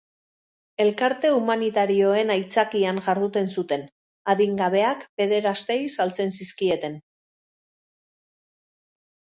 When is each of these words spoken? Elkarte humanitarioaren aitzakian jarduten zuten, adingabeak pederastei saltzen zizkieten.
Elkarte 0.85 1.29
humanitarioaren 1.33 2.33
aitzakian 2.37 3.01
jarduten 3.09 3.51
zuten, 3.57 3.85
adingabeak 4.35 5.07
pederastei 5.21 5.79
saltzen 6.01 6.35
zizkieten. 6.41 7.01